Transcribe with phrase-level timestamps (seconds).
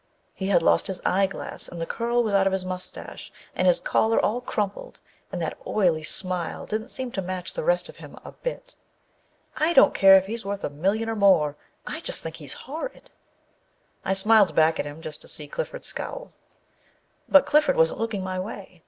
[0.33, 3.79] He had lost his eyeglass and the curl was out of his mustache and his
[3.79, 4.99] collar all crumpled,
[5.31, 8.75] and that oily smile didn't seem to match the rest of him a bit.
[9.57, 12.53] I don't care if he is worth a million or more, I just think he's
[12.65, 13.11] horrid!
[14.03, 16.31] I smiled back at him just to see Clifford scowl.
[17.29, 18.79] But Clifford wasn't looking my way.